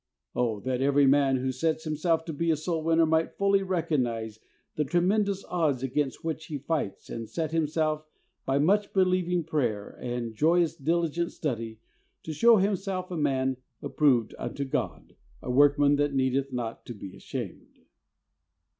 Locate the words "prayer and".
9.43-9.99